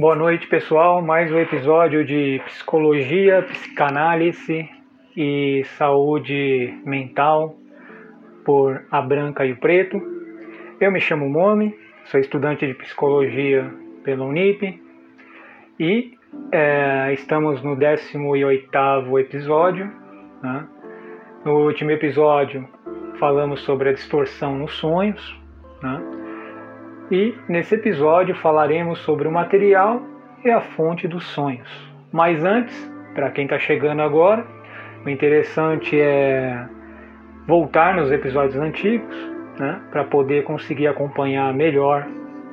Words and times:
Boa 0.00 0.16
noite, 0.16 0.46
pessoal. 0.46 1.02
Mais 1.02 1.30
um 1.30 1.38
episódio 1.38 2.02
de 2.02 2.40
psicologia, 2.46 3.42
psicanálise 3.42 4.66
e 5.14 5.62
saúde 5.76 6.74
mental 6.86 7.54
por 8.42 8.82
A 8.90 9.02
Branca 9.02 9.44
e 9.44 9.52
o 9.52 9.58
Preto. 9.58 10.00
Eu 10.80 10.90
me 10.90 11.02
chamo 11.02 11.28
Momi, 11.28 11.78
sou 12.06 12.18
estudante 12.18 12.66
de 12.66 12.72
psicologia 12.72 13.70
pela 14.02 14.24
Unip 14.24 14.82
e 15.78 16.16
é, 16.50 17.12
estamos 17.12 17.62
no 17.62 17.76
18 17.76 19.18
episódio. 19.18 19.92
Né? 20.42 20.66
No 21.44 21.66
último 21.66 21.90
episódio 21.90 22.66
falamos 23.18 23.60
sobre 23.64 23.90
a 23.90 23.92
distorção 23.92 24.56
nos 24.56 24.72
sonhos. 24.78 25.38
Né? 25.82 26.29
E 27.10 27.34
nesse 27.48 27.74
episódio 27.74 28.34
falaremos 28.36 29.00
sobre 29.00 29.26
o 29.26 29.32
material 29.32 30.00
e 30.44 30.50
a 30.50 30.60
fonte 30.60 31.08
dos 31.08 31.24
sonhos. 31.24 31.68
Mas 32.12 32.44
antes, 32.44 32.90
para 33.14 33.30
quem 33.30 33.44
está 33.44 33.58
chegando 33.58 34.00
agora, 34.00 34.46
o 35.04 35.08
interessante 35.08 36.00
é 36.00 36.66
voltar 37.46 37.94
nos 37.96 38.12
episódios 38.12 38.56
antigos, 38.56 39.16
né, 39.58 39.80
para 39.90 40.04
poder 40.04 40.44
conseguir 40.44 40.86
acompanhar 40.86 41.52
melhor 41.52 42.06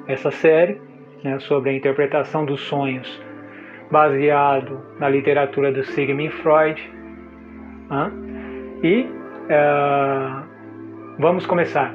essa 0.08 0.32
série 0.32 0.82
né, 1.24 1.38
sobre 1.40 1.70
a 1.70 1.74
interpretação 1.74 2.44
dos 2.44 2.62
sonhos, 2.62 3.22
baseado 3.92 4.82
na 5.00 5.08
literatura 5.08 5.72
do 5.72 5.84
Sigmund 5.84 6.32
Freud. 6.32 6.82
Né, 7.90 8.12
e 8.84 9.02
uh, 9.04 10.44
vamos 11.20 11.46
começar 11.46 11.94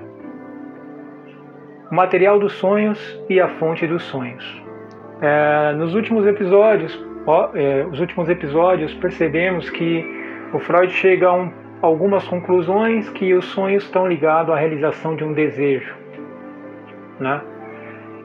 o 1.92 1.94
material 1.94 2.38
dos 2.38 2.54
sonhos 2.54 2.98
e 3.28 3.38
a 3.38 3.48
fonte 3.58 3.86
dos 3.86 4.02
sonhos. 4.04 4.62
É, 5.20 5.74
nos 5.74 5.94
últimos 5.94 6.26
episódios, 6.26 6.98
ó, 7.26 7.50
é, 7.54 7.84
os 7.84 8.00
últimos 8.00 8.30
episódios 8.30 8.94
percebemos 8.94 9.68
que 9.68 10.02
o 10.54 10.58
Freud 10.58 10.90
chega 10.90 11.28
a 11.28 11.34
um, 11.34 11.52
algumas 11.82 12.26
conclusões 12.26 13.10
que 13.10 13.34
os 13.34 13.44
sonhos 13.44 13.84
estão 13.84 14.08
ligados 14.08 14.54
à 14.54 14.56
realização 14.56 15.14
de 15.14 15.22
um 15.22 15.34
desejo, 15.34 15.94
né? 17.20 17.42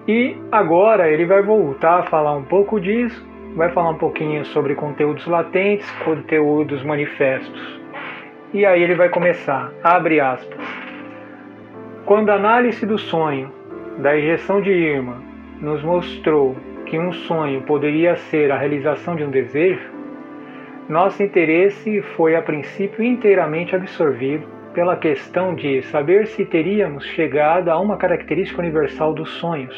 E 0.07 0.37
agora 0.49 1.09
ele 1.09 1.25
vai 1.25 1.41
voltar 1.41 1.99
a 1.99 2.03
falar 2.03 2.37
um 2.37 2.43
pouco 2.43 2.79
disso, 2.79 3.27
vai 3.57 3.69
falar 3.71 3.89
um 3.89 3.97
pouquinho 3.97 4.45
sobre 4.45 4.75
conteúdos 4.75 5.27
latentes, 5.27 5.91
conteúdos 6.05 6.81
manifestos. 6.85 7.81
E 8.53 8.65
aí 8.65 8.81
ele 8.81 8.95
vai 8.95 9.09
começar, 9.09 9.73
abre 9.83 10.21
aspas. 10.21 10.57
Quando 12.05 12.29
a 12.29 12.35
análise 12.35 12.85
do 12.85 12.97
sonho 12.97 13.56
da 13.97 14.15
injeção 14.15 14.61
de 14.61 14.71
Irma 14.71 15.21
nos 15.59 15.83
mostrou 15.83 16.55
que 16.85 16.99
um 16.99 17.11
sonho 17.11 17.63
poderia 17.63 18.15
ser 18.15 18.51
a 18.51 18.57
realização 18.57 19.15
de 19.15 19.23
um 19.23 19.31
desejo, 19.31 19.89
nosso 20.87 21.21
interesse 21.21 22.01
foi 22.15 22.35
a 22.35 22.41
princípio 22.41 23.03
inteiramente 23.03 23.75
absorvido 23.75 24.47
pela 24.73 24.95
questão 24.95 25.55
de 25.55 25.81
saber 25.81 26.27
se 26.27 26.45
teríamos 26.45 27.03
chegado 27.07 27.69
a 27.69 27.79
uma 27.79 27.97
característica 27.97 28.61
universal 28.61 29.13
dos 29.13 29.29
sonhos. 29.31 29.75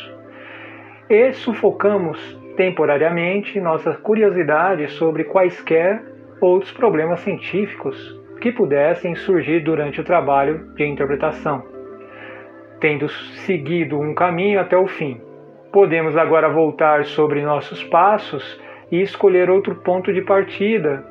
E 1.09 1.31
sufocamos 1.31 2.38
temporariamente 2.58 3.59
nossa 3.59 3.94
curiosidade 3.94 4.89
sobre 4.92 5.23
quaisquer 5.23 6.04
outros 6.42 6.71
problemas 6.73 7.21
científicos 7.21 8.20
que 8.42 8.52
pudessem 8.52 9.15
surgir 9.15 9.61
durante 9.61 10.02
o 10.02 10.04
trabalho 10.04 10.73
de 10.76 10.86
interpretação 10.86 11.79
tendo 12.80 13.08
seguido 13.45 14.00
um 14.00 14.14
caminho 14.14 14.60
até 14.60 14.78
o 14.78 14.88
fim. 14.88 15.22
Podemos 15.72 16.17
agora 16.17 16.50
voltar 16.50 17.06
sobre 17.06 17.42
nossos 17.42 17.84
passos 17.84 18.60
e 18.92 19.02
escolher 19.02 19.50
outro 19.50 19.76
ponto 19.76 20.12
de 20.12 20.22
partida 20.22 21.06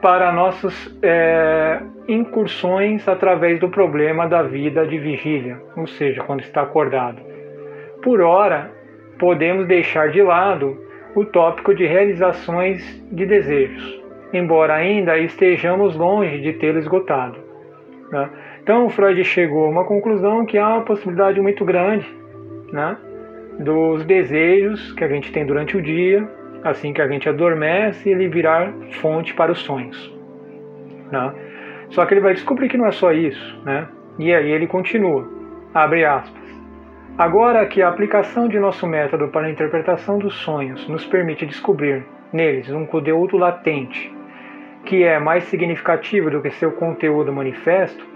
para 0.00 0.32
nossas 0.32 0.98
é, 1.02 1.80
incursões 2.08 3.06
através 3.06 3.60
do 3.60 3.68
problema 3.68 4.26
da 4.28 4.42
vida 4.42 4.86
de 4.86 4.98
vigília, 4.98 5.60
ou 5.76 5.86
seja, 5.86 6.22
quando 6.22 6.40
está 6.40 6.62
acordado. 6.62 7.20
Por 8.02 8.20
ora, 8.20 8.70
podemos 9.18 9.66
deixar 9.66 10.10
de 10.10 10.22
lado 10.22 10.78
o 11.14 11.24
tópico 11.24 11.74
de 11.74 11.84
realizações 11.86 12.82
de 13.12 13.26
desejos, 13.26 14.02
embora 14.32 14.74
ainda 14.74 15.18
estejamos 15.18 15.96
longe 15.96 16.40
de 16.40 16.54
tê-lo 16.54 16.78
esgotado. 16.78 17.38
Né? 18.10 18.30
Então 18.62 18.88
Freud 18.90 19.22
chegou 19.24 19.66
a 19.66 19.68
uma 19.68 19.84
conclusão 19.84 20.44
que 20.44 20.58
há 20.58 20.68
uma 20.68 20.84
possibilidade 20.84 21.40
muito 21.40 21.64
grande 21.64 22.06
né, 22.72 22.96
dos 23.58 24.04
desejos 24.04 24.92
que 24.92 25.04
a 25.04 25.08
gente 25.08 25.32
tem 25.32 25.44
durante 25.46 25.76
o 25.76 25.82
dia, 25.82 26.28
assim 26.62 26.92
que 26.92 27.02
a 27.02 27.08
gente 27.08 27.28
adormece, 27.28 28.10
ele 28.10 28.28
virar 28.28 28.72
fonte 29.00 29.34
para 29.34 29.52
os 29.52 29.60
sonhos. 29.60 30.14
Né? 31.10 31.34
Só 31.90 32.06
que 32.06 32.14
ele 32.14 32.20
vai 32.20 32.34
descobrir 32.34 32.68
que 32.68 32.76
não 32.76 32.86
é 32.86 32.92
só 32.92 33.12
isso, 33.12 33.60
né? 33.64 33.88
E 34.18 34.32
aí 34.32 34.50
ele 34.50 34.66
continua, 34.66 35.28
abre 35.74 36.04
aspas. 36.04 36.40
Agora 37.18 37.66
que 37.66 37.82
a 37.82 37.88
aplicação 37.88 38.48
de 38.48 38.58
nosso 38.58 38.86
método 38.86 39.28
para 39.28 39.46
a 39.46 39.50
interpretação 39.50 40.18
dos 40.18 40.34
sonhos 40.36 40.88
nos 40.88 41.04
permite 41.04 41.44
descobrir 41.44 42.04
neles 42.32 42.70
um 42.70 42.86
conteúdo 42.86 43.36
latente, 43.36 44.14
que 44.84 45.02
é 45.02 45.18
mais 45.18 45.44
significativo 45.44 46.30
do 46.30 46.40
que 46.40 46.50
seu 46.50 46.72
conteúdo 46.72 47.32
manifesto, 47.32 48.06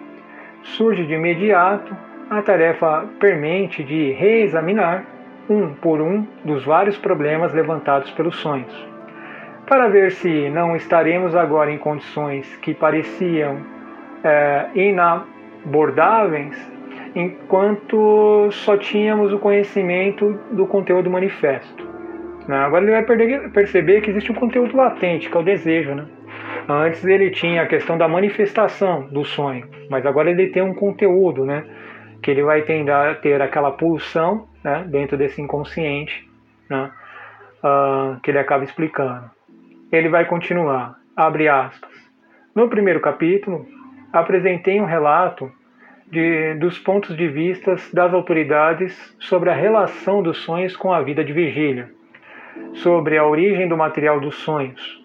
surge 0.64 1.04
de 1.04 1.14
imediato 1.14 1.96
a 2.30 2.42
tarefa 2.42 3.06
permente 3.20 3.82
de 3.82 4.12
reexaminar 4.12 5.04
um 5.48 5.74
por 5.74 6.00
um 6.00 6.26
dos 6.44 6.64
vários 6.64 6.96
problemas 6.98 7.52
levantados 7.52 8.10
pelos 8.12 8.36
sonhos, 8.36 8.88
para 9.66 9.88
ver 9.88 10.10
se 10.12 10.48
não 10.50 10.74
estaremos 10.74 11.36
agora 11.36 11.70
em 11.70 11.78
condições 11.78 12.56
que 12.56 12.72
pareciam 12.74 13.58
é, 14.22 14.66
inabordáveis 14.74 16.56
enquanto 17.14 18.48
só 18.50 18.76
tínhamos 18.76 19.32
o 19.32 19.38
conhecimento 19.38 20.38
do 20.50 20.66
conteúdo 20.66 21.10
manifesto. 21.10 21.86
Né? 22.48 22.56
Agora 22.56 22.84
ele 22.84 22.92
vai 22.92 23.04
perceber 23.50 24.00
que 24.00 24.10
existe 24.10 24.32
um 24.32 24.34
conteúdo 24.34 24.76
latente, 24.76 25.30
que 25.30 25.36
é 25.36 25.40
o 25.40 25.44
desejo. 25.44 25.94
Né? 25.94 26.04
Antes 26.68 27.04
ele 27.04 27.30
tinha 27.30 27.62
a 27.62 27.66
questão 27.66 27.98
da 27.98 28.08
manifestação 28.08 29.02
do 29.08 29.24
sonho, 29.24 29.68
mas 29.90 30.06
agora 30.06 30.30
ele 30.30 30.48
tem 30.48 30.62
um 30.62 30.74
conteúdo, 30.74 31.44
né? 31.44 31.64
Que 32.22 32.30
ele 32.30 32.42
vai 32.42 32.62
tentar 32.62 33.16
ter 33.20 33.40
aquela 33.42 33.70
pulsão 33.70 34.48
né, 34.62 34.84
dentro 34.88 35.16
desse 35.16 35.42
inconsciente, 35.42 36.26
né? 36.70 36.90
Uh, 37.62 38.20
que 38.20 38.30
ele 38.30 38.38
acaba 38.38 38.64
explicando. 38.64 39.30
Ele 39.92 40.08
vai 40.08 40.24
continuar, 40.24 40.98
abre 41.14 41.48
aspas. 41.48 41.90
No 42.54 42.68
primeiro 42.68 43.00
capítulo, 43.00 43.66
apresentei 44.12 44.80
um 44.80 44.86
relato 44.86 45.52
de, 46.10 46.54
dos 46.54 46.78
pontos 46.78 47.16
de 47.16 47.28
vista 47.28 47.76
das 47.92 48.12
autoridades 48.12 49.16
sobre 49.18 49.50
a 49.50 49.54
relação 49.54 50.22
dos 50.22 50.38
sonhos 50.38 50.76
com 50.76 50.92
a 50.92 51.02
vida 51.02 51.24
de 51.24 51.32
vigília, 51.32 51.90
sobre 52.74 53.18
a 53.18 53.26
origem 53.26 53.68
do 53.68 53.76
material 53.76 54.20
dos 54.20 54.36
sonhos, 54.36 55.03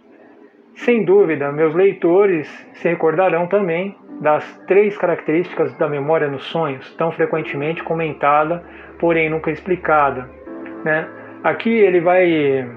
sem 0.80 1.04
dúvida, 1.04 1.52
meus 1.52 1.76
leitores 1.76 2.48
se 2.74 2.88
recordarão 2.88 3.48
também 3.48 3.98
das 4.22 4.46
três 4.66 4.98
características 4.98 5.74
da 5.78 5.88
memória 5.88 6.28
nos 6.28 6.44
sonhos, 6.46 6.96
tão 6.96 7.12
frequentemente 7.12 7.84
comentada, 7.84 8.64
porém 8.98 9.30
nunca 9.30 9.52
explicada. 9.52 10.30
Né? 10.84 11.08
Aqui 11.44 11.70
ele 11.70 12.00
vai 12.00 12.70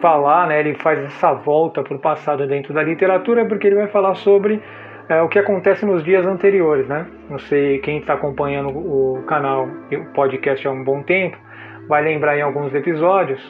falar, 0.00 0.48
né, 0.48 0.60
ele 0.60 0.74
faz 0.74 0.98
essa 1.04 1.32
volta 1.34 1.82
para 1.82 1.96
o 1.96 1.98
passado 2.00 2.46
dentro 2.46 2.74
da 2.74 2.82
literatura, 2.82 3.44
porque 3.44 3.68
ele 3.68 3.76
vai 3.76 3.88
falar 3.88 4.14
sobre 4.14 4.60
é, 5.08 5.22
o 5.22 5.28
que 5.28 5.38
acontece 5.38 5.86
nos 5.86 6.02
dias 6.02 6.26
anteriores. 6.26 6.88
Né? 6.88 7.06
Não 7.30 7.38
sei 7.38 7.78
quem 7.78 7.98
está 7.98 8.14
acompanhando 8.14 8.70
o 8.70 9.22
canal 9.26 9.68
e 9.90 9.96
o 9.96 10.06
podcast 10.06 10.66
há 10.66 10.70
um 10.72 10.82
bom 10.82 11.02
tempo, 11.02 11.36
vai 11.88 12.02
lembrar 12.02 12.36
em 12.36 12.42
alguns 12.42 12.74
episódios 12.74 13.40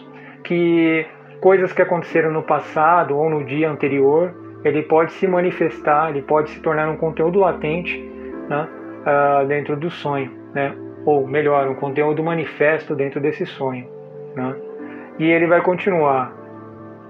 que 0.45 1.07
coisas 1.41 1.73
que 1.73 1.83
aconteceram 1.83 2.31
no 2.31 2.43
passado 2.43 3.17
ou 3.17 3.31
no 3.31 3.45
dia 3.45 3.71
anterior, 3.71 4.35
ele 4.65 4.83
pode 4.83 5.13
se 5.13 5.27
manifestar, 5.27 6.11
ele 6.11 6.23
pode 6.23 6.51
se 6.51 6.61
tornar 6.61 6.89
um 6.89 6.97
conteúdo 6.97 7.39
latente 7.39 7.99
né, 8.49 8.69
uh, 9.03 9.47
dentro 9.47 9.77
do 9.77 9.91
sonho, 9.91 10.31
né? 10.55 10.75
ou 11.05 11.27
melhor, 11.27 11.69
um 11.69 11.75
conteúdo 11.75 12.23
manifesto 12.23 12.95
dentro 12.95 13.21
desse 13.21 13.47
sonho. 13.47 13.87
Né? 14.35 14.57
E 15.19 15.25
ele 15.25 15.47
vai 15.47 15.63
continuar. 15.63 16.33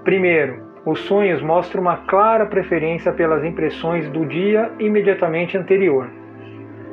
Primeiro, 0.03 0.67
os 0.85 0.99
sonhos 1.01 1.41
mostram 1.41 1.81
uma 1.81 1.97
clara 1.97 2.45
preferência 2.45 3.11
pelas 3.11 3.43
impressões 3.43 4.07
do 4.09 4.25
dia 4.25 4.71
imediatamente 4.79 5.57
anterior. 5.57 6.07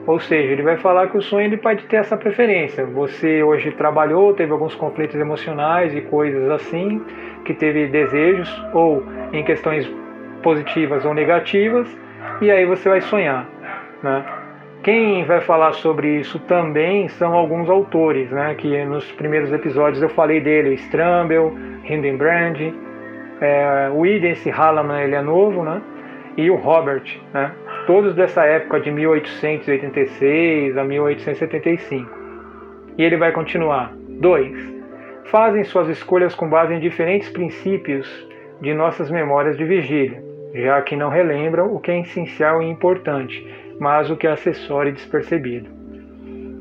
Ou 0.07 0.21
seja, 0.21 0.53
ele 0.53 0.63
vai 0.63 0.77
falar 0.77 1.09
que 1.09 1.17
o 1.17 1.23
sonho 1.23 1.47
ele 1.47 1.57
pode 1.57 1.85
ter 1.85 1.97
essa 1.97 2.17
preferência. 2.17 2.85
Você 2.85 3.43
hoje 3.43 3.71
trabalhou, 3.73 4.35
teve 4.35 4.53
alguns 4.53 4.75
conflitos 4.75 5.17
emocionais 5.17 5.95
e 5.95 6.03
coisas 6.03 6.51
assim, 6.51 7.03
que 7.45 7.55
teve 7.55 7.87
desejos 7.87 8.51
ou 8.75 9.03
em 9.33 9.43
questões 9.43 9.91
positivas 10.43 11.05
ou 11.05 11.15
negativas, 11.15 11.89
e 12.41 12.51
aí 12.51 12.67
você 12.67 12.89
vai 12.89 13.01
sonhar, 13.01 13.49
né? 14.03 14.25
Quem 14.83 15.25
vai 15.25 15.41
falar 15.41 15.73
sobre 15.73 16.21
isso 16.21 16.39
também 16.41 17.09
são 17.09 17.33
alguns 17.33 17.71
autores, 17.71 18.31
né? 18.31 18.55
Que 18.55 18.85
nos 18.85 19.11
primeiros 19.13 19.51
episódios 19.51 20.03
eu 20.03 20.11
falei 20.11 20.41
dele, 20.41 20.75
Strambel, 20.75 21.55
Hindenbrand, 21.89 22.75
é, 23.41 23.89
o 23.91 24.03
Hallam, 24.53 25.01
ele 25.01 25.15
é 25.15 25.23
novo, 25.23 25.65
né? 25.65 25.81
E 26.37 26.51
o 26.51 26.57
Robert, 26.57 27.05
né? 27.33 27.53
Todos 27.87 28.15
dessa 28.15 28.45
época 28.45 28.81
de 28.81 28.91
1886 28.91 30.77
a 30.79 30.85
1875. 30.85 32.11
E 32.97 33.03
ele 33.03 33.19
vai 33.19 33.31
continuar. 33.31 33.93
2. 34.09 34.75
Fazem 35.27 35.65
suas 35.65 35.89
escolhas 35.89 36.35
com 36.35 36.49
base 36.49 36.73
em 36.73 36.81
diferentes 36.81 37.29
princípios 37.29 38.09
de 38.61 38.73
nossas 38.73 39.11
memórias 39.11 39.57
de 39.59 39.65
vigília, 39.65 40.23
já 40.55 40.81
que 40.81 40.97
não 40.97 41.11
relembram 41.11 41.75
o 41.75 41.81
que 41.81 41.91
é 41.91 42.01
essencial 42.01 42.63
e 42.63 42.71
importante, 42.71 43.47
mas 43.79 44.11
o 44.11 44.17
que 44.17 44.27
é 44.27 44.31
acessório 44.31 44.91
e 44.91 44.95
despercebido. 44.95 45.69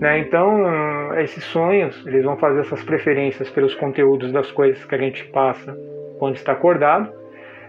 Né? 0.01 0.19
Então, 0.19 1.13
esses 1.19 1.43
sonhos, 1.45 2.05
eles 2.05 2.25
vão 2.25 2.35
fazer 2.35 2.61
essas 2.61 2.83
preferências 2.83 3.49
pelos 3.49 3.73
conteúdos 3.75 4.31
das 4.33 4.51
coisas 4.51 4.83
que 4.83 4.95
a 4.95 4.97
gente 4.97 5.23
passa 5.25 5.77
quando 6.19 6.35
está 6.35 6.51
acordado, 6.51 7.09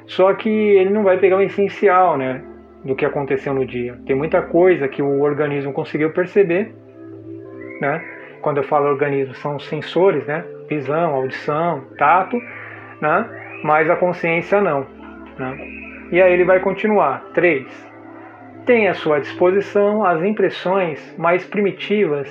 só 0.06 0.32
que 0.34 0.48
ele 0.48 0.90
não 0.90 1.04
vai 1.04 1.18
pegar 1.18 1.36
o 1.36 1.42
essencial, 1.42 2.16
né, 2.16 2.42
do 2.84 2.94
que 2.94 3.04
aconteceu 3.04 3.54
no 3.54 3.64
dia. 3.64 3.98
Tem 4.06 4.14
muita 4.14 4.42
coisa 4.42 4.86
que 4.88 5.02
o 5.02 5.20
organismo 5.22 5.72
conseguiu 5.72 6.10
perceber, 6.10 6.74
né? 7.80 8.02
Quando 8.42 8.58
eu 8.58 8.64
falo 8.64 8.88
organismo, 8.88 9.34
são 9.34 9.56
os 9.56 9.66
sensores, 9.66 10.26
né? 10.26 10.44
Visão, 10.68 11.14
audição, 11.14 11.82
tato, 11.98 12.36
né? 13.00 13.60
Mas 13.62 13.88
a 13.88 13.96
consciência 13.96 14.60
não, 14.60 14.86
né? 15.38 15.56
E 16.12 16.20
aí 16.20 16.32
ele 16.32 16.44
vai 16.44 16.60
continuar. 16.60 17.24
3 17.32 17.94
tem 18.66 18.88
à 18.88 18.94
sua 18.94 19.20
disposição 19.20 20.04
as 20.04 20.22
impressões 20.22 21.14
mais 21.18 21.44
primitivas 21.44 22.28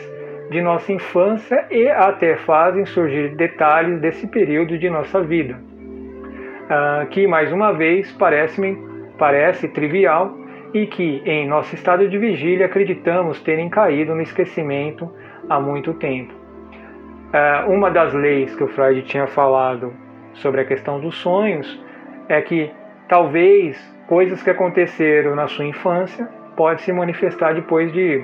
de 0.50 0.62
nossa 0.62 0.92
infância 0.92 1.66
e 1.72 1.88
até 1.88 2.36
fazem 2.38 2.86
surgir 2.86 3.36
detalhes 3.36 4.00
desse 4.02 4.28
período 4.28 4.78
de 4.78 4.90
nossa 4.90 5.22
vida, 5.22 5.56
uh, 5.56 7.08
que 7.08 7.26
mais 7.28 7.52
uma 7.52 7.72
vez 7.72 8.12
parece, 8.14 8.78
parece 9.18 9.68
trivial 9.70 10.36
e 10.74 10.88
que 10.88 11.22
em 11.26 11.48
nosso 11.48 11.76
estado 11.76 12.08
de 12.10 12.18
vigília 12.18 12.66
acreditamos 12.66 13.40
terem 13.42 13.70
caído 13.70 14.16
no 14.16 14.22
esquecimento 14.22 15.12
há 15.50 15.60
muito 15.60 15.94
tempo. 15.94 16.34
Uh, 16.34 17.72
uma 17.72 17.90
das 17.92 18.14
leis 18.14 18.56
que 18.56 18.64
o 18.64 18.68
Freud 18.68 19.02
tinha 19.04 19.28
falado 19.28 19.94
sobre 20.34 20.62
a 20.62 20.66
questão 20.66 21.00
dos 21.00 21.16
sonhos 21.16 21.82
é 22.28 22.42
que 22.42 22.72
talvez 23.08 23.78
coisas 24.08 24.42
que 24.42 24.50
aconteceram 24.50 25.36
na 25.36 25.48
sua 25.48 25.66
infância 25.66 26.28
pode 26.56 26.82
se 26.82 26.92
manifestar 26.92 27.54
depois 27.54 27.92
de 27.92 28.24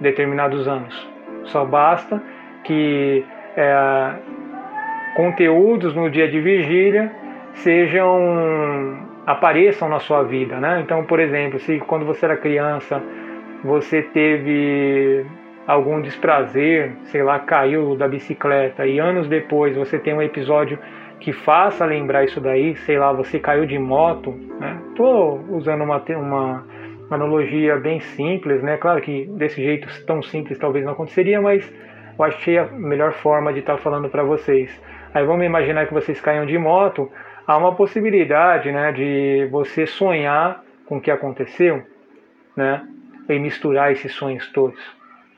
determinados 0.00 0.66
anos. 0.68 1.08
Só 1.44 1.64
basta 1.64 2.22
que 2.64 3.24
é, 3.56 4.14
conteúdos 5.16 5.94
no 5.94 6.10
dia 6.10 6.28
de 6.28 6.40
vigília 6.40 7.12
sejam 7.54 9.07
apareçam 9.28 9.90
na 9.90 10.00
sua 10.00 10.22
vida, 10.22 10.58
né? 10.58 10.80
Então, 10.80 11.04
por 11.04 11.20
exemplo, 11.20 11.58
se 11.58 11.78
quando 11.80 12.06
você 12.06 12.24
era 12.24 12.34
criança 12.34 13.02
você 13.62 14.00
teve 14.00 15.26
algum 15.66 16.00
desprazer, 16.00 16.96
sei 17.04 17.22
lá, 17.22 17.38
caiu 17.38 17.94
da 17.94 18.08
bicicleta 18.08 18.86
e 18.86 18.98
anos 18.98 19.28
depois 19.28 19.76
você 19.76 19.98
tem 19.98 20.14
um 20.14 20.22
episódio 20.22 20.78
que 21.20 21.30
faça 21.30 21.84
lembrar 21.84 22.24
isso 22.24 22.40
daí, 22.40 22.74
sei 22.76 22.98
lá, 22.98 23.12
você 23.12 23.38
caiu 23.38 23.66
de 23.66 23.78
moto, 23.78 24.30
né? 24.58 24.80
Tô 24.96 25.40
usando 25.50 25.82
uma, 25.82 26.02
uma 26.16 26.64
analogia 27.10 27.76
bem 27.76 28.00
simples, 28.00 28.62
né? 28.62 28.78
Claro 28.78 29.02
que 29.02 29.26
desse 29.36 29.62
jeito 29.62 29.88
tão 30.06 30.22
simples 30.22 30.58
talvez 30.58 30.86
não 30.86 30.92
aconteceria, 30.92 31.38
mas 31.42 31.70
eu 32.18 32.24
achei 32.24 32.56
a 32.56 32.64
melhor 32.64 33.12
forma 33.12 33.52
de 33.52 33.58
estar 33.58 33.74
tá 33.74 33.78
falando 33.78 34.08
para 34.08 34.22
vocês. 34.22 34.70
Aí 35.12 35.22
vamos 35.26 35.44
imaginar 35.44 35.86
que 35.86 35.92
vocês 35.92 36.18
caiam 36.18 36.46
de 36.46 36.56
moto, 36.56 37.10
há 37.48 37.56
uma 37.56 37.74
possibilidade, 37.74 38.70
né, 38.70 38.92
de 38.92 39.48
você 39.50 39.86
sonhar 39.86 40.62
com 40.84 40.98
o 40.98 41.00
que 41.00 41.10
aconteceu, 41.10 41.82
né? 42.54 42.86
E 43.26 43.38
misturar 43.38 43.90
esses 43.90 44.12
sonhos 44.12 44.46
todos, 44.52 44.78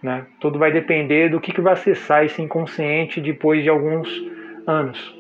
né? 0.02 0.26
Tudo 0.40 0.58
vai 0.58 0.72
depender 0.72 1.28
do 1.28 1.40
que, 1.40 1.52
que 1.52 1.60
vai 1.60 1.74
acessar 1.74 2.24
esse 2.24 2.42
inconsciente 2.42 3.20
depois 3.20 3.62
de 3.62 3.68
alguns 3.68 4.08
anos. 4.66 5.18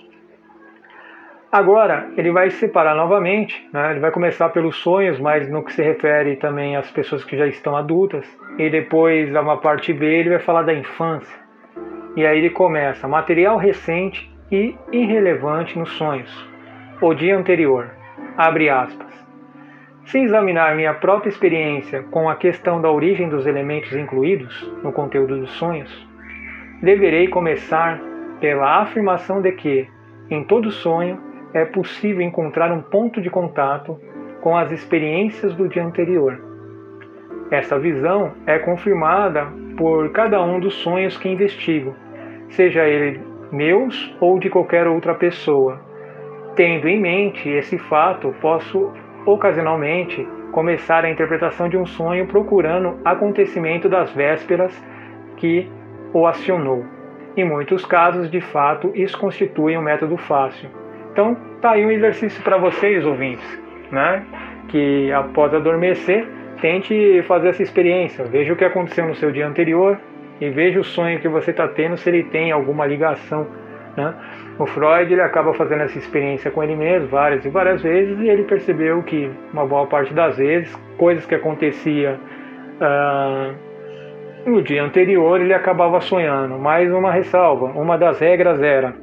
Agora, 1.52 2.08
ele 2.16 2.30
vai 2.30 2.48
se 2.50 2.58
separar 2.58 2.94
novamente, 2.94 3.68
né? 3.72 3.90
ele 3.90 3.98
vai 3.98 4.12
começar 4.12 4.50
pelos 4.50 4.76
sonhos, 4.76 5.18
mas 5.18 5.50
no 5.50 5.64
que 5.64 5.72
se 5.72 5.82
refere 5.82 6.36
também 6.36 6.76
às 6.76 6.88
pessoas 6.92 7.24
que 7.24 7.36
já 7.36 7.44
estão 7.48 7.74
adultas, 7.74 8.24
e 8.56 8.70
depois, 8.70 9.34
uma 9.34 9.56
parte 9.56 9.92
B, 9.92 10.06
ele 10.06 10.30
vai 10.30 10.38
falar 10.38 10.62
da 10.62 10.72
infância. 10.72 11.40
E 12.14 12.24
aí 12.24 12.38
ele 12.38 12.50
começa 12.50 13.08
material 13.08 13.56
recente 13.56 14.30
e 14.50 14.76
irrelevante 14.92 15.76
nos 15.76 15.90
sonhos. 15.90 16.49
O 17.02 17.14
dia 17.14 17.34
anterior. 17.34 17.92
Abre 18.36 18.68
aspas. 18.68 19.26
Se 20.04 20.18
examinar 20.18 20.76
minha 20.76 20.92
própria 20.92 21.30
experiência 21.30 22.02
com 22.10 22.28
a 22.28 22.36
questão 22.36 22.78
da 22.78 22.90
origem 22.90 23.26
dos 23.26 23.46
elementos 23.46 23.90
incluídos 23.94 24.70
no 24.82 24.92
conteúdo 24.92 25.38
dos 25.38 25.50
sonhos, 25.52 25.90
deverei 26.82 27.28
começar 27.28 27.98
pela 28.38 28.82
afirmação 28.82 29.40
de 29.40 29.50
que, 29.52 29.88
em 30.28 30.44
todo 30.44 30.70
sonho, 30.70 31.18
é 31.54 31.64
possível 31.64 32.20
encontrar 32.20 32.70
um 32.70 32.82
ponto 32.82 33.22
de 33.22 33.30
contato 33.30 33.98
com 34.42 34.54
as 34.54 34.70
experiências 34.70 35.54
do 35.54 35.70
dia 35.70 35.82
anterior. 35.82 36.38
Essa 37.50 37.78
visão 37.78 38.34
é 38.46 38.58
confirmada 38.58 39.46
por 39.74 40.10
cada 40.12 40.42
um 40.42 40.60
dos 40.60 40.74
sonhos 40.74 41.16
que 41.16 41.30
investigo, 41.30 41.96
seja 42.50 42.86
ele 42.86 43.22
meus 43.50 44.14
ou 44.20 44.38
de 44.38 44.50
qualquer 44.50 44.86
outra 44.86 45.14
pessoa. 45.14 45.88
Tendo 46.56 46.88
em 46.88 47.00
mente 47.00 47.48
esse 47.48 47.78
fato, 47.78 48.34
posso 48.40 48.92
ocasionalmente 49.24 50.26
começar 50.52 51.04
a 51.04 51.10
interpretação 51.10 51.68
de 51.68 51.76
um 51.76 51.86
sonho 51.86 52.26
procurando 52.26 52.98
acontecimento 53.04 53.88
das 53.88 54.12
vésperas 54.12 54.74
que 55.36 55.70
o 56.12 56.26
acionou. 56.26 56.84
Em 57.36 57.44
muitos 57.44 57.84
casos, 57.84 58.30
de 58.30 58.40
fato, 58.40 58.90
isso 58.94 59.18
constitui 59.18 59.76
um 59.76 59.82
método 59.82 60.16
fácil 60.16 60.68
então, 61.12 61.36
tá 61.60 61.72
aí 61.72 61.84
um 61.84 61.90
exercício 61.90 62.42
para 62.42 62.56
vocês, 62.56 63.04
ouvintes, 63.04 63.62
né? 63.90 64.24
Que 64.68 65.10
após 65.12 65.52
adormecer, 65.52 66.26
tente 66.60 67.22
fazer 67.26 67.48
essa 67.48 67.62
experiência. 67.62 68.24
Veja 68.24 68.52
o 68.52 68.56
que 68.56 68.64
aconteceu 68.64 69.06
no 69.06 69.14
seu 69.14 69.32
dia 69.32 69.46
anterior 69.46 69.98
e 70.40 70.48
veja 70.50 70.78
o 70.78 70.84
sonho 70.84 71.20
que 71.20 71.28
você 71.28 71.50
está 71.50 71.66
tendo, 71.66 71.96
se 71.96 72.08
ele 72.08 72.22
tem 72.24 72.52
alguma 72.52 72.86
ligação. 72.86 73.46
Né? 73.96 74.14
O 74.58 74.66
Freud 74.66 75.12
ele 75.12 75.20
acaba 75.20 75.52
fazendo 75.54 75.82
essa 75.82 75.98
experiência 75.98 76.50
com 76.50 76.62
ele 76.62 76.76
mesmo 76.76 77.08
várias 77.08 77.44
e 77.44 77.48
várias 77.48 77.82
vezes 77.82 78.18
e 78.20 78.28
ele 78.28 78.44
percebeu 78.44 79.02
que 79.02 79.30
uma 79.52 79.66
boa 79.66 79.86
parte 79.86 80.14
das 80.14 80.36
vezes 80.36 80.74
coisas 80.96 81.26
que 81.26 81.34
acontecia 81.34 82.18
uh, 82.80 84.50
no 84.50 84.62
dia 84.62 84.82
anterior 84.82 85.40
ele 85.40 85.54
acabava 85.54 86.00
sonhando. 86.00 86.58
Mais 86.58 86.92
uma 86.92 87.10
ressalva: 87.10 87.66
uma 87.66 87.98
das 87.98 88.18
regras 88.18 88.60
era 88.62 88.94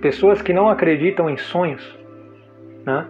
pessoas 0.00 0.42
que 0.42 0.52
não 0.52 0.68
acreditam 0.68 1.30
em 1.30 1.36
sonhos, 1.36 1.98
né? 2.84 3.06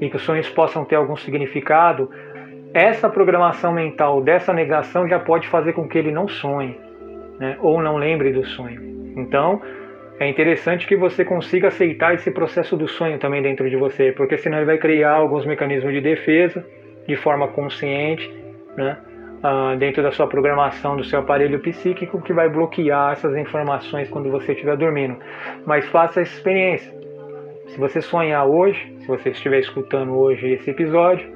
e 0.00 0.08
que 0.08 0.16
os 0.16 0.22
sonhos 0.22 0.48
possam 0.48 0.84
ter 0.84 0.94
algum 0.94 1.16
significado, 1.16 2.10
essa 2.72 3.08
programação 3.08 3.72
mental 3.72 4.22
dessa 4.22 4.52
negação 4.52 5.08
já 5.08 5.18
pode 5.18 5.48
fazer 5.48 5.72
com 5.72 5.88
que 5.88 5.98
ele 5.98 6.10
não 6.10 6.28
sonhe, 6.28 6.78
né? 7.38 7.58
ou 7.60 7.82
não 7.82 7.96
lembre 7.96 8.32
do 8.32 8.44
sonho. 8.46 8.80
Então, 9.16 9.60
é 10.20 10.28
interessante 10.28 10.86
que 10.86 10.96
você 10.96 11.24
consiga 11.24 11.68
aceitar 11.68 12.14
esse 12.14 12.30
processo 12.30 12.76
do 12.76 12.88
sonho 12.88 13.18
também 13.18 13.40
dentro 13.40 13.68
de 13.70 13.76
você, 13.76 14.12
porque 14.12 14.36
senão 14.36 14.58
ele 14.58 14.66
vai 14.66 14.78
criar 14.78 15.12
alguns 15.12 15.46
mecanismos 15.46 15.92
de 15.92 16.00
defesa 16.00 16.64
de 17.06 17.16
forma 17.16 17.48
consciente, 17.48 18.28
né? 18.76 18.98
uh, 19.38 19.76
dentro 19.76 20.02
da 20.02 20.10
sua 20.10 20.26
programação 20.26 20.96
do 20.96 21.04
seu 21.04 21.20
aparelho 21.20 21.58
psíquico 21.60 22.20
que 22.20 22.32
vai 22.32 22.48
bloquear 22.48 23.12
essas 23.12 23.36
informações 23.36 24.08
quando 24.08 24.30
você 24.30 24.52
estiver 24.52 24.76
dormindo. 24.76 25.16
Mas 25.64 25.86
faça 25.88 26.20
essa 26.20 26.34
experiência. 26.34 26.92
Se 27.68 27.78
você 27.78 28.00
sonhar 28.00 28.46
hoje, 28.46 28.94
se 28.98 29.06
você 29.06 29.30
estiver 29.30 29.60
escutando 29.60 30.18
hoje 30.18 30.52
esse 30.52 30.70
episódio, 30.70 31.28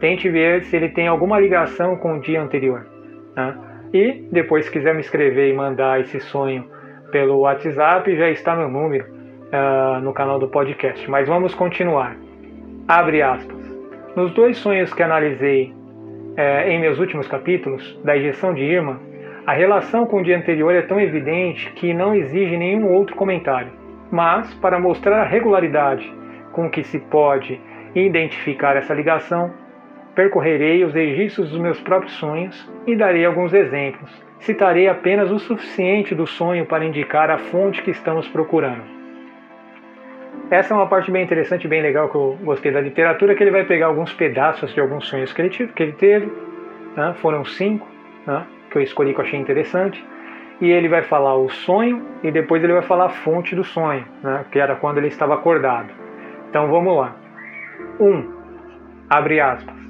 tente 0.00 0.28
ver 0.28 0.64
se 0.64 0.76
ele 0.76 0.88
tem 0.88 1.06
alguma 1.06 1.38
ligação 1.38 1.96
com 1.96 2.16
o 2.16 2.20
dia 2.20 2.40
anterior. 2.42 2.86
Né? 3.36 3.56
E 3.92 4.12
depois, 4.32 4.64
se 4.64 4.72
quiser 4.72 4.94
me 4.94 5.00
escrever 5.00 5.50
e 5.50 5.52
mandar 5.52 6.00
esse 6.00 6.18
sonho 6.18 6.64
pelo 7.14 7.38
WhatsApp, 7.38 8.16
já 8.16 8.28
está 8.28 8.56
meu 8.56 8.68
número 8.68 9.06
uh, 9.06 10.00
no 10.00 10.12
canal 10.12 10.36
do 10.40 10.48
podcast. 10.48 11.08
Mas 11.08 11.28
vamos 11.28 11.54
continuar. 11.54 12.16
Abre 12.88 13.22
aspas. 13.22 13.72
Nos 14.16 14.34
dois 14.34 14.58
sonhos 14.58 14.92
que 14.92 15.00
analisei 15.00 15.72
é, 16.36 16.72
em 16.72 16.80
meus 16.80 16.98
últimos 16.98 17.28
capítulos, 17.28 17.96
da 18.02 18.16
injeção 18.16 18.52
de 18.52 18.64
Irma, 18.64 19.00
a 19.46 19.52
relação 19.52 20.06
com 20.06 20.16
o 20.16 20.22
dia 20.24 20.36
anterior 20.36 20.74
é 20.74 20.82
tão 20.82 21.00
evidente 21.00 21.70
que 21.74 21.94
não 21.94 22.16
exige 22.16 22.56
nenhum 22.56 22.92
outro 22.92 23.14
comentário. 23.14 23.70
Mas, 24.10 24.52
para 24.54 24.80
mostrar 24.80 25.20
a 25.20 25.24
regularidade 25.24 26.12
com 26.50 26.68
que 26.68 26.82
se 26.82 26.98
pode 26.98 27.60
identificar 27.94 28.76
essa 28.76 28.92
ligação, 28.92 29.52
percorrerei 30.14 30.84
os 30.84 30.94
registros 30.94 31.50
dos 31.50 31.58
meus 31.58 31.80
próprios 31.80 32.12
sonhos 32.14 32.70
e 32.86 32.94
darei 32.96 33.24
alguns 33.24 33.52
exemplos. 33.52 34.10
Citarei 34.40 34.88
apenas 34.88 35.30
o 35.30 35.38
suficiente 35.38 36.14
do 36.14 36.26
sonho 36.26 36.66
para 36.66 36.84
indicar 36.84 37.30
a 37.30 37.38
fonte 37.38 37.82
que 37.82 37.90
estamos 37.90 38.28
procurando. 38.28 38.82
Essa 40.50 40.74
é 40.74 40.76
uma 40.76 40.86
parte 40.86 41.10
bem 41.10 41.24
interessante, 41.24 41.66
bem 41.66 41.80
legal 41.80 42.08
que 42.08 42.14
eu 42.14 42.38
gostei 42.42 42.70
da 42.70 42.80
literatura, 42.80 43.34
que 43.34 43.42
ele 43.42 43.50
vai 43.50 43.64
pegar 43.64 43.86
alguns 43.86 44.12
pedaços 44.12 44.74
de 44.74 44.80
alguns 44.80 45.06
sonhos 45.06 45.32
que 45.32 45.40
ele, 45.40 45.48
que 45.48 45.82
ele 45.82 45.92
teve, 45.92 46.30
né? 46.94 47.14
foram 47.16 47.44
cinco, 47.44 47.88
né? 48.26 48.44
que 48.70 48.76
eu 48.76 48.82
escolhi 48.82 49.14
que 49.14 49.20
eu 49.20 49.24
achei 49.24 49.40
interessante, 49.40 50.04
e 50.60 50.70
ele 50.70 50.88
vai 50.88 51.02
falar 51.02 51.34
o 51.36 51.48
sonho 51.48 52.04
e 52.22 52.30
depois 52.30 52.62
ele 52.62 52.74
vai 52.74 52.82
falar 52.82 53.06
a 53.06 53.08
fonte 53.08 53.56
do 53.56 53.64
sonho, 53.64 54.04
né? 54.22 54.44
que 54.52 54.58
era 54.58 54.76
quando 54.76 54.98
ele 54.98 55.08
estava 55.08 55.34
acordado. 55.34 55.88
Então 56.50 56.68
vamos 56.70 56.94
lá. 56.94 57.16
1. 57.98 58.06
Um, 58.06 58.32
abre 59.08 59.40
aspas. 59.40 59.83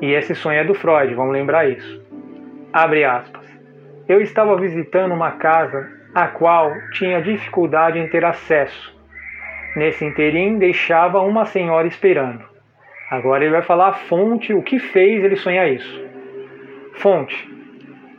E 0.00 0.12
esse 0.12 0.34
sonho 0.34 0.58
é 0.58 0.64
do 0.64 0.74
Freud, 0.74 1.14
vamos 1.14 1.32
lembrar 1.32 1.68
isso. 1.68 2.02
Abre 2.72 3.04
aspas. 3.04 3.46
Eu 4.08 4.20
estava 4.20 4.56
visitando 4.56 5.12
uma 5.12 5.32
casa 5.32 5.90
a 6.14 6.28
qual 6.28 6.72
tinha 6.92 7.22
dificuldade 7.22 7.98
em 7.98 8.08
ter 8.08 8.24
acesso. 8.24 8.94
Nesse 9.74 10.04
interim, 10.04 10.58
deixava 10.58 11.20
uma 11.20 11.44
senhora 11.44 11.86
esperando. 11.86 12.44
Agora 13.10 13.44
ele 13.44 13.52
vai 13.52 13.62
falar 13.62 13.88
a 13.88 13.92
fonte, 13.92 14.52
o 14.52 14.62
que 14.62 14.78
fez 14.78 15.22
ele 15.24 15.36
sonhar 15.36 15.70
isso. 15.70 16.04
Fonte. 16.94 17.48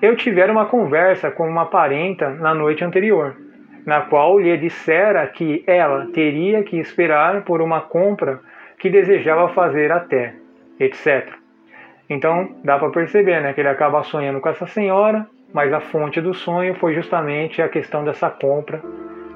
Eu 0.02 0.16
tivera 0.16 0.52
uma 0.52 0.68
conversa 0.68 1.32
com 1.32 1.48
uma 1.48 1.66
parenta 1.66 2.30
na 2.30 2.54
noite 2.54 2.84
anterior, 2.84 3.36
na 3.86 4.02
qual 4.02 4.40
lhe 4.40 4.56
dissera 4.58 5.26
que 5.28 5.64
ela 5.66 6.08
teria 6.14 6.64
que 6.64 6.78
esperar 6.78 7.44
por 7.44 7.62
uma 7.62 7.82
compra 7.82 8.40
que 8.78 8.90
desejava 8.90 9.50
fazer 9.50 9.92
até, 9.92 10.36
etc. 10.80 11.34
Então 12.10 12.56
dá 12.64 12.80
para 12.80 12.90
perceber 12.90 13.42
né, 13.42 13.54
que 13.54 13.62
ele 13.62 13.70
acaba 13.70 14.04
sonhando 14.04 14.40
com 14.40 14.50
essa 14.50 14.66
senhora, 14.66 15.28
mas 15.54 15.74
a 15.74 15.80
fonte 15.80 16.22
do 16.22 16.34
sonho 16.34 16.76
foi 16.76 16.94
justamente 16.94 17.62
a 17.62 17.70
questão 17.70 18.04
dessa 18.04 18.30
compra 18.30 18.82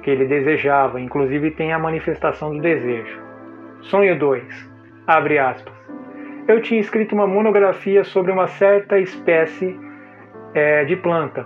que 0.01 0.09
ele 0.09 0.25
desejava, 0.25 0.99
inclusive 0.99 1.51
tem 1.51 1.73
a 1.73 1.79
manifestação 1.79 2.53
do 2.53 2.61
desejo. 2.61 3.21
Sonho 3.81 4.17
2. 4.17 4.69
Abre 5.07 5.37
aspas. 5.37 5.73
Eu 6.47 6.61
tinha 6.61 6.79
escrito 6.79 7.13
uma 7.13 7.27
monografia 7.27 8.03
sobre 8.03 8.31
uma 8.31 8.47
certa 8.47 8.99
espécie 8.99 9.79
é, 10.53 10.83
de 10.85 10.95
planta. 10.95 11.45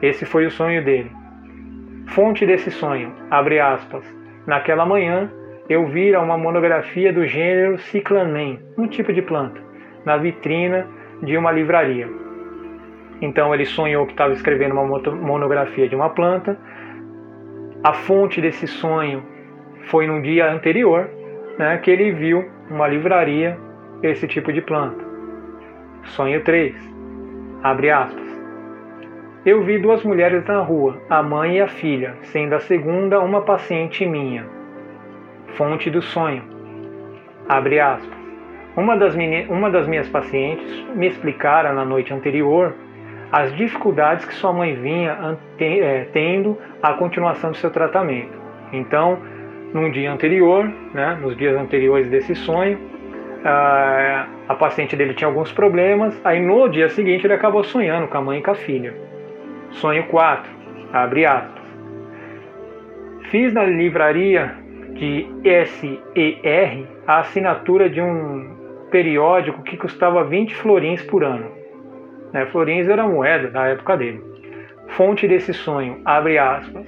Esse 0.00 0.24
foi 0.24 0.46
o 0.46 0.50
sonho 0.50 0.84
dele. 0.84 1.10
Fonte 2.08 2.44
desse 2.46 2.70
sonho, 2.70 3.12
abre 3.30 3.60
aspas. 3.60 4.04
Naquela 4.46 4.84
manhã, 4.84 5.30
eu 5.68 5.86
vira 5.86 6.20
uma 6.20 6.36
monografia 6.36 7.12
do 7.12 7.26
gênero 7.26 7.78
Cyclamen, 7.78 8.60
um 8.76 8.86
tipo 8.86 9.12
de 9.12 9.22
planta, 9.22 9.60
na 10.04 10.16
vitrina 10.16 10.86
de 11.22 11.36
uma 11.38 11.50
livraria. 11.50 12.06
Então 13.22 13.54
ele 13.54 13.64
sonhou 13.64 14.04
que 14.04 14.12
estava 14.12 14.34
escrevendo 14.34 14.72
uma 14.72 14.84
monografia 14.84 15.88
de 15.88 15.96
uma 15.96 16.10
planta. 16.10 16.58
A 17.82 17.94
fonte 17.94 18.42
desse 18.42 18.66
sonho 18.66 19.22
foi 19.84 20.06
no 20.06 20.20
dia 20.20 20.52
anterior, 20.52 21.08
né, 21.58 21.78
que 21.78 21.90
ele 21.90 22.12
viu 22.12 22.44
uma 22.70 22.86
livraria 22.86 23.58
esse 24.02 24.26
tipo 24.28 24.52
de 24.52 24.60
planta. 24.60 25.02
Sonho 26.04 26.42
3. 26.44 26.74
Abre 27.62 27.90
aspas. 27.90 28.34
Eu 29.46 29.62
vi 29.62 29.78
duas 29.78 30.02
mulheres 30.04 30.44
na 30.44 30.60
rua, 30.60 31.00
a 31.08 31.22
mãe 31.22 31.56
e 31.56 31.60
a 31.60 31.68
filha, 31.68 32.16
sendo 32.20 32.54
a 32.54 32.60
segunda 32.60 33.20
uma 33.20 33.42
paciente 33.42 34.04
minha 34.04 34.63
fonte 35.56 35.90
do 35.90 36.02
sonho. 36.02 36.42
Abre 37.48 37.80
aspas. 37.80 38.24
Uma 38.76 38.96
das, 38.96 39.14
uma 39.48 39.70
das 39.70 39.86
minhas 39.86 40.08
pacientes 40.08 40.84
me 40.94 41.06
explicara 41.06 41.72
na 41.72 41.84
noite 41.84 42.12
anterior 42.12 42.74
as 43.30 43.54
dificuldades 43.56 44.24
que 44.24 44.34
sua 44.34 44.52
mãe 44.52 44.74
vinha 44.74 45.38
é, 45.58 46.06
tendo 46.12 46.58
à 46.82 46.92
continuação 46.94 47.50
do 47.50 47.56
seu 47.56 47.70
tratamento. 47.70 48.32
Então, 48.72 49.18
num 49.72 49.90
dia 49.90 50.12
anterior, 50.12 50.70
né, 50.92 51.18
nos 51.20 51.36
dias 51.36 51.56
anteriores 51.56 52.08
desse 52.08 52.34
sonho, 52.34 52.78
a, 53.44 54.26
a 54.48 54.54
paciente 54.54 54.96
dele 54.96 55.14
tinha 55.14 55.28
alguns 55.28 55.52
problemas, 55.52 56.20
aí 56.24 56.40
no 56.40 56.68
dia 56.68 56.88
seguinte 56.88 57.26
ele 57.26 57.34
acabou 57.34 57.62
sonhando 57.64 58.08
com 58.08 58.18
a 58.18 58.20
mãe 58.20 58.38
e 58.38 58.42
com 58.42 58.50
a 58.52 58.54
filha. 58.54 58.94
Sonho 59.70 60.04
4, 60.06 60.50
abre 60.92 61.26
aspas. 61.26 61.64
Fiz 63.30 63.52
na 63.52 63.64
livraria 63.64 64.63
de 64.94 65.26
SER 65.66 66.86
a 67.06 67.20
assinatura 67.20 67.90
de 67.90 68.00
um 68.00 68.86
periódico 68.90 69.62
que 69.62 69.76
custava 69.76 70.24
20 70.24 70.54
florins 70.54 71.02
por 71.02 71.24
ano. 71.24 71.50
Né? 72.32 72.46
Florins 72.46 72.88
era 72.88 73.06
moeda 73.06 73.48
da 73.48 73.66
época 73.66 73.96
dele. 73.96 74.22
Fonte 74.88 75.26
desse 75.26 75.52
sonho, 75.52 76.00
abre 76.04 76.38
aspas. 76.38 76.86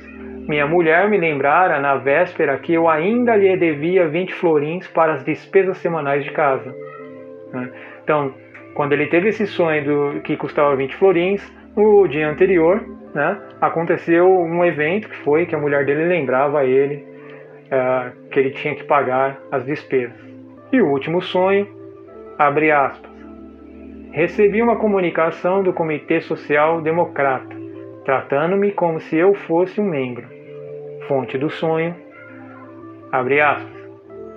Minha 0.48 0.66
mulher 0.66 1.08
me 1.08 1.18
lembrara 1.18 1.80
na 1.80 1.96
véspera 1.96 2.56
que 2.58 2.72
eu 2.72 2.88
ainda 2.88 3.34
lhe 3.34 3.56
devia 3.56 4.06
20 4.06 4.34
florins 4.34 4.86
para 4.86 5.14
as 5.14 5.25
despesas 5.25 5.78
semanais 5.78 6.25
de 6.25 6.30
casa. 6.30 6.72
Né? 7.52 7.70
Então, 8.04 8.32
quando 8.75 8.92
ele 8.92 9.06
teve 9.06 9.30
esse 9.30 9.46
sonho 9.46 9.84
do, 9.84 10.20
que 10.20 10.36
custava 10.36 10.76
20 10.76 10.94
florins, 10.94 11.52
no 11.75 12.06
dia 12.06 12.28
anterior, 12.28 12.84
né, 13.12 13.36
aconteceu 13.60 14.30
um 14.30 14.64
evento 14.64 15.08
que 15.08 15.16
foi 15.16 15.46
que 15.46 15.54
a 15.54 15.58
mulher 15.58 15.84
dele 15.84 16.04
lembrava 16.04 16.64
ele 16.64 17.15
uh, 17.66 18.28
que 18.28 18.38
ele 18.38 18.50
tinha 18.50 18.75
que 18.75 18.85
pagar 18.85 19.38
as 19.50 19.64
despesas. 19.64 20.16
E 20.73 20.80
o 20.80 20.88
último 20.88 21.23
sonho, 21.23 21.66
abre 22.38 22.70
aspas, 22.70 23.11
recebi 24.12 24.62
uma 24.62 24.76
comunicação 24.76 25.62
do 25.62 25.73
Comitê 25.73 26.20
Social 26.20 26.80
Democrata, 26.80 27.54
tratando-me 28.04 28.73
como 28.73 29.00
se 29.00 29.16
eu 29.16 29.35
fosse 29.35 29.80
um 29.80 29.85
membro. 29.85 30.26
Fonte 31.06 31.38
do 31.38 31.49
sonho, 31.49 31.94
abre 33.12 33.40
aspas, 33.40 33.76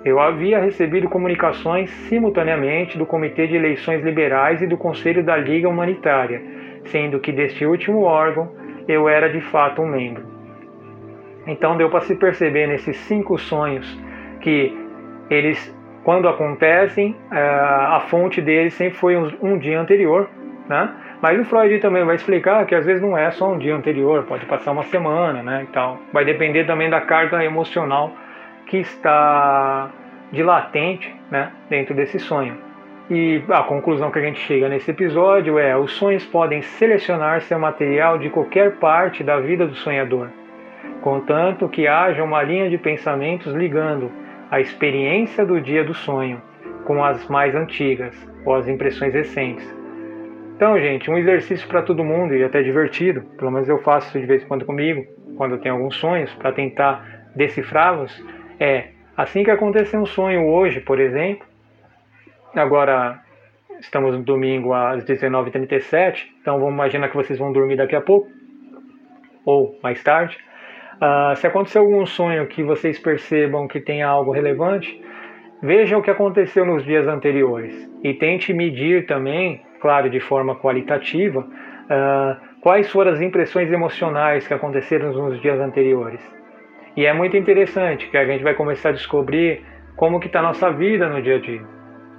eu 0.04 0.18
havia 0.18 0.58
recebido 0.58 1.08
comunicações 1.08 1.90
simultaneamente 2.08 2.96
do 2.96 3.04
Comitê 3.04 3.46
de 3.46 3.56
Eleições 3.56 4.02
Liberais 4.02 4.62
e 4.62 4.66
do 4.66 4.78
Conselho 4.78 5.22
da 5.22 5.36
Liga 5.36 5.68
Humanitária, 5.68 6.40
sendo 6.84 7.20
que 7.20 7.32
deste 7.32 7.66
último 7.66 8.02
órgão 8.02 8.50
eu 8.88 9.08
era 9.08 9.28
de 9.28 9.40
fato 9.42 9.82
um 9.82 9.86
membro. 9.86 10.29
Então 11.50 11.76
deu 11.76 11.90
para 11.90 12.00
se 12.02 12.14
perceber 12.14 12.68
nesses 12.68 12.96
cinco 12.96 13.36
sonhos 13.36 13.84
que 14.40 14.72
eles, 15.28 15.76
quando 16.04 16.28
acontecem, 16.28 17.16
eh, 17.30 17.38
a 17.38 18.00
fonte 18.08 18.40
deles 18.40 18.72
sempre 18.74 18.96
foi 18.96 19.16
um, 19.16 19.58
dia 19.58 19.80
anterior, 19.80 20.30
né? 20.68 20.90
Mas 21.20 21.38
o 21.40 21.44
Freud 21.44 21.76
também 21.80 22.04
vai 22.04 22.14
explicar 22.14 22.64
que 22.66 22.74
às 22.74 22.86
vezes 22.86 23.02
não 23.02 23.18
é 23.18 23.30
só 23.32 23.52
um 23.52 23.58
dia 23.58 23.74
anterior, 23.74 24.22
pode 24.22 24.46
passar 24.46 24.70
uma 24.70 24.84
semana, 24.84 25.42
né? 25.42 25.64
E 25.64 25.72
tal. 25.72 25.98
Vai 26.12 26.24
depender 26.24 26.64
também 26.64 26.88
da 26.88 27.00
carga 27.00 27.44
emocional 27.44 28.12
que 28.66 28.78
está 28.78 29.90
de 30.30 30.44
latente, 30.44 31.12
né? 31.32 31.50
Dentro 31.68 31.94
desse 31.94 32.20
sonho. 32.20 32.56
E 33.10 33.42
a 33.50 33.64
conclusão 33.64 34.12
que 34.12 34.20
a 34.20 34.22
gente 34.22 34.38
chega 34.38 34.68
nesse 34.68 34.92
episódio 34.92 35.58
é: 35.58 35.76
os 35.76 35.90
sonhos 35.94 36.24
podem 36.24 36.62
selecionar 36.62 37.40
seu 37.42 37.58
material 37.58 38.18
de 38.18 38.30
qualquer 38.30 38.76
parte 38.76 39.24
da 39.24 39.40
vida 39.40 39.66
do 39.66 39.74
sonhador 39.74 40.28
contanto 41.00 41.68
que 41.68 41.86
haja 41.86 42.22
uma 42.22 42.42
linha 42.42 42.68
de 42.68 42.78
pensamentos 42.78 43.52
ligando 43.54 44.10
a 44.50 44.60
experiência 44.60 45.44
do 45.44 45.60
dia 45.60 45.84
do 45.84 45.94
sonho 45.94 46.42
com 46.84 47.04
as 47.04 47.26
mais 47.28 47.54
antigas 47.54 48.16
ou 48.44 48.54
as 48.54 48.68
impressões 48.68 49.14
recentes. 49.14 49.80
Então, 50.56 50.78
gente, 50.78 51.10
um 51.10 51.16
exercício 51.16 51.66
para 51.68 51.82
todo 51.82 52.04
mundo 52.04 52.34
e 52.34 52.44
até 52.44 52.62
divertido, 52.62 53.22
pelo 53.38 53.50
menos 53.50 53.68
eu 53.68 53.78
faço 53.78 54.08
isso 54.08 54.20
de 54.20 54.26
vez 54.26 54.42
em 54.42 54.46
quando 54.46 54.64
comigo, 54.64 55.06
quando 55.36 55.54
eu 55.54 55.58
tenho 55.58 55.76
alguns 55.76 55.96
sonhos, 55.96 56.32
para 56.34 56.52
tentar 56.52 57.28
decifrá-los, 57.34 58.22
é 58.58 58.88
assim 59.16 59.42
que 59.42 59.50
acontecer 59.50 59.96
um 59.96 60.04
sonho 60.04 60.46
hoje, 60.46 60.80
por 60.80 61.00
exemplo, 61.00 61.46
agora 62.54 63.20
estamos 63.80 64.14
no 64.14 64.22
domingo 64.22 64.74
às 64.74 65.02
19h37, 65.04 66.26
então 66.40 66.58
vamos 66.58 66.74
imaginar 66.74 67.08
que 67.08 67.16
vocês 67.16 67.38
vão 67.38 67.52
dormir 67.52 67.76
daqui 67.76 67.96
a 67.96 68.00
pouco, 68.00 68.28
ou 69.46 69.78
mais 69.82 70.02
tarde. 70.02 70.36
Uh, 71.00 71.34
se 71.36 71.46
acontecer 71.46 71.78
algum 71.78 72.04
sonho 72.04 72.46
que 72.46 72.62
vocês 72.62 72.98
percebam 72.98 73.66
que 73.66 73.80
tem 73.80 74.02
algo 74.02 74.32
relevante, 74.32 75.02
veja 75.62 75.96
o 75.96 76.02
que 76.02 76.10
aconteceu 76.10 76.66
nos 76.66 76.84
dias 76.84 77.08
anteriores 77.08 77.90
e 78.04 78.12
tente 78.12 78.52
medir 78.52 79.06
também, 79.06 79.62
claro, 79.80 80.10
de 80.10 80.20
forma 80.20 80.56
qualitativa, 80.56 81.40
uh, 81.40 82.60
quais 82.60 82.90
foram 82.90 83.12
as 83.12 83.20
impressões 83.22 83.72
emocionais 83.72 84.46
que 84.46 84.52
aconteceram 84.52 85.10
nos 85.10 85.40
dias 85.40 85.58
anteriores. 85.58 86.20
E 86.94 87.06
é 87.06 87.14
muito 87.14 87.34
interessante 87.34 88.10
que 88.10 88.18
a 88.18 88.26
gente 88.26 88.44
vai 88.44 88.52
começar 88.52 88.90
a 88.90 88.92
descobrir 88.92 89.62
como 89.96 90.20
que 90.20 90.26
está 90.26 90.40
a 90.40 90.42
nossa 90.42 90.70
vida 90.70 91.08
no 91.08 91.22
dia 91.22 91.36
a 91.36 91.40
dia, 91.40 91.62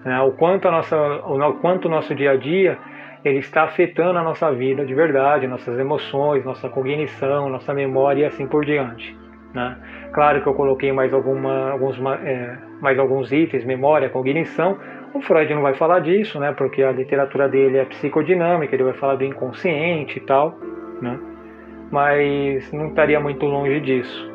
né? 0.04 0.22
o 0.22 0.32
quanto 0.32 0.68
a 0.68 0.72
nossa, 0.72 0.98
o 0.98 1.54
quanto 1.60 1.86
o 1.86 1.92
nosso 1.92 2.16
dia 2.16 2.32
a 2.32 2.36
dia 2.36 2.80
ele 3.24 3.40
está 3.40 3.63
afetando 3.63 4.18
a 4.18 4.24
nossa 4.24 4.51
vida 4.51 4.86
de 4.86 4.94
verdade, 4.94 5.48
nossas 5.48 5.78
emoções, 5.78 6.44
nossa 6.44 6.70
cognição, 6.70 7.50
nossa 7.50 7.74
memória 7.74 8.24
e 8.24 8.25
assim 8.25 8.48
por 8.48 8.66
diante. 8.66 9.16
Né? 9.54 9.78
Claro 10.13 10.42
que 10.42 10.48
eu 10.48 10.54
coloquei 10.54 10.92
mais, 10.92 11.13
alguma, 11.13 11.72
alguns, 11.72 12.00
é, 12.24 12.58
mais 12.82 12.98
alguns 12.98 13.32
itens, 13.32 13.66
memória, 13.66 14.10
cognição. 14.10 14.78
O 15.13 15.22
Freud 15.22 15.54
não 15.54 15.62
vai 15.62 15.74
falar 15.74 16.00
disso, 16.00 16.40
né? 16.40 16.54
porque 16.54 16.82
a 16.82 16.92
literatura 16.92 17.48
dele 17.48 17.78
é 17.78 17.86
psicodinâmica, 17.86 18.74
ele 18.74 18.84
vai 18.84 18.94
falar 18.94 19.16
do 19.16 19.24
inconsciente 19.24 20.18
e 20.18 20.22
tal. 20.22 20.58
Né? 21.01 21.20
Mas 21.92 22.72
não 22.72 22.88
estaria 22.88 23.20
muito 23.20 23.46
longe 23.46 23.80
disso. 23.82 24.32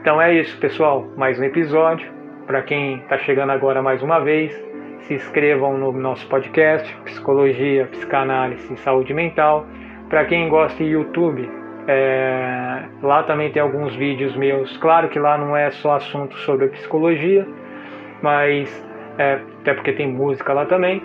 Então 0.00 0.20
é 0.20 0.34
isso, 0.34 0.58
pessoal. 0.58 1.06
Mais 1.16 1.38
um 1.38 1.44
episódio. 1.44 2.10
Para 2.46 2.62
quem 2.62 2.96
está 2.96 3.16
chegando 3.18 3.50
agora 3.50 3.80
mais 3.80 4.02
uma 4.02 4.18
vez, 4.18 4.52
se 5.02 5.14
inscrevam 5.14 5.76
no 5.76 5.92
nosso 5.92 6.26
podcast 6.28 6.94
Psicologia, 7.04 7.86
Psicanálise 7.86 8.72
e 8.72 8.76
Saúde 8.78 9.12
Mental. 9.14 9.66
Para 10.08 10.24
quem 10.24 10.48
gosta 10.48 10.82
de 10.82 10.90
YouTube, 10.90 11.48
é, 11.86 12.84
lá 13.02 13.22
também 13.22 13.50
tem 13.50 13.60
alguns 13.60 13.94
vídeos 13.96 14.36
meus. 14.36 14.76
Claro 14.78 15.08
que 15.08 15.18
lá 15.18 15.38
não 15.38 15.56
é 15.56 15.70
só 15.70 15.96
assunto 15.96 16.36
sobre 16.38 16.68
psicologia, 16.68 17.46
mas 18.22 18.86
é, 19.18 19.40
até 19.60 19.74
porque 19.74 19.92
tem 19.92 20.08
música 20.08 20.52
lá 20.52 20.66
também. 20.66 21.02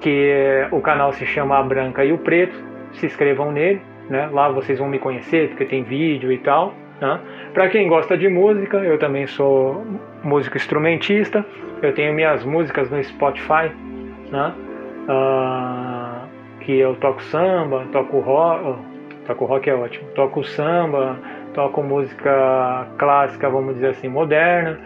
Que 0.00 0.30
é, 0.30 0.68
o 0.70 0.80
canal 0.80 1.12
se 1.12 1.26
chama 1.26 1.58
A 1.58 1.62
Branca 1.62 2.04
e 2.04 2.12
o 2.12 2.18
Preto. 2.18 2.56
Se 2.92 3.06
inscrevam 3.06 3.52
nele, 3.52 3.82
né? 4.08 4.28
Lá 4.32 4.48
vocês 4.48 4.78
vão 4.78 4.88
me 4.88 4.98
conhecer 4.98 5.48
porque 5.48 5.64
tem 5.64 5.82
vídeo 5.82 6.32
e 6.32 6.38
tal. 6.38 6.74
Né? 7.00 7.20
Para 7.54 7.68
quem 7.68 7.88
gosta 7.88 8.16
de 8.16 8.28
música, 8.28 8.78
eu 8.78 8.98
também 8.98 9.26
sou 9.26 9.86
músico 10.22 10.56
instrumentista. 10.56 11.44
Eu 11.82 11.94
tenho 11.94 12.12
minhas 12.12 12.44
músicas 12.44 12.90
no 12.90 13.02
Spotify, 13.02 13.70
né? 14.30 14.52
Uh, 15.08 16.28
que 16.60 16.78
eu 16.78 16.94
toco 16.96 17.22
samba, 17.22 17.86
toco 17.92 18.18
rock, 18.18 18.78
toco 19.26 19.44
rock 19.44 19.70
é 19.70 19.74
ótimo, 19.74 20.08
toco 20.14 20.44
samba, 20.44 21.18
toco 21.54 21.82
música 21.82 22.86
clássica, 22.98 23.48
vamos 23.48 23.74
dizer 23.74 23.90
assim, 23.90 24.08
moderna, 24.08 24.78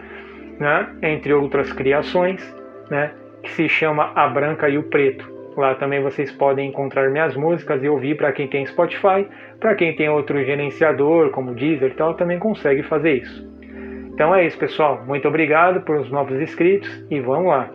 né? 0.59 0.95
Entre 1.01 1.33
outras 1.33 1.73
criações, 1.73 2.55
né? 2.89 3.11
Que 3.41 3.51
se 3.51 3.67
chama 3.67 4.11
A 4.15 4.27
Branca 4.27 4.69
e 4.69 4.77
o 4.77 4.83
Preto. 4.83 5.32
Lá 5.55 5.75
também 5.75 6.01
vocês 6.01 6.31
podem 6.31 6.69
encontrar 6.69 7.09
minhas 7.09 7.35
músicas 7.35 7.83
e 7.83 7.89
ouvir 7.89 8.17
para 8.17 8.31
quem 8.31 8.47
tem 8.47 8.65
Spotify, 8.65 9.27
para 9.59 9.75
quem 9.75 9.95
tem 9.95 10.09
outro 10.09 10.43
gerenciador, 10.43 11.29
como 11.29 11.53
Deezer 11.53 11.91
e 11.91 11.95
tal, 11.95 12.15
também 12.15 12.39
consegue 12.39 12.83
fazer 12.83 13.21
isso. 13.21 13.53
Então 14.13 14.33
é 14.33 14.45
isso, 14.45 14.57
pessoal. 14.57 15.03
Muito 15.05 15.27
obrigado 15.27 15.81
por 15.81 15.97
os 15.97 16.09
novos 16.11 16.39
inscritos 16.39 17.05
e 17.09 17.19
vamos 17.19 17.47
lá. 17.47 17.69